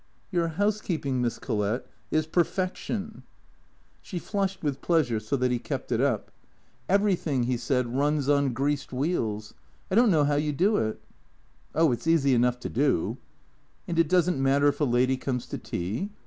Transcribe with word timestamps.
"Your 0.31 0.47
housekeeping, 0.47 1.21
Miss 1.21 1.37
Collett, 1.37 1.87
is 2.09 2.25
perfection." 2.25 3.21
She 4.01 4.17
flushed 4.17 4.63
with 4.63 4.81
pleasure, 4.81 5.19
so 5.19 5.37
that 5.37 5.51
he 5.51 5.59
kept 5.59 5.91
it 5.91 6.01
up." 6.01 6.31
Everything," 6.89 7.43
he 7.43 7.55
said," 7.55 7.95
runs 7.99 8.27
on 8.27 8.51
greased 8.51 8.91
wheels. 8.91 9.53
I 9.91 9.93
don't 9.93 10.09
know 10.09 10.23
how 10.23 10.37
you 10.37 10.53
do 10.53 10.77
it."" 10.77 10.99
Oh, 11.75 11.91
it 11.91 12.01
's 12.01 12.07
easy 12.07 12.33
enough 12.33 12.59
to 12.61 12.69
do."" 12.69 13.19
And 13.87 13.99
it 13.99 14.09
does 14.09 14.27
n't 14.27 14.39
matter 14.39 14.67
if 14.69 14.81
a 14.81 14.85
lady 14.85 15.17
comes 15.17 15.45
to 15.45 15.59
tea 15.59 16.09